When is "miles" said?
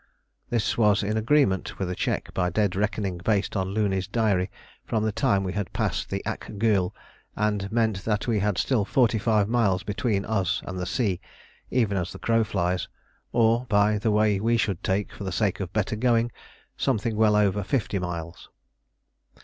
9.47-9.83, 17.99-18.49